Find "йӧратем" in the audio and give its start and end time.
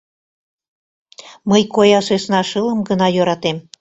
3.15-3.57